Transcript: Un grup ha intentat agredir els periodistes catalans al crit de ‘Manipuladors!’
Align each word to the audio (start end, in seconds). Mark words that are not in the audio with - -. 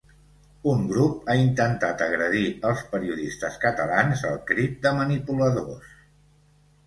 Un 0.69 0.79
grup 0.91 1.27
ha 1.29 1.33
intentat 1.41 1.99
agredir 2.05 2.41
els 2.69 2.81
periodistes 2.93 3.59
catalans 3.65 4.23
al 4.31 4.41
crit 4.47 4.79
de 4.87 4.95
‘Manipuladors!’ 5.01 5.93